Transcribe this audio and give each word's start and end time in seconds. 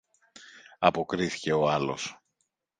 αποκρίθηκε 0.79 1.53
ο 1.53 1.67
άλλος. 1.69 2.17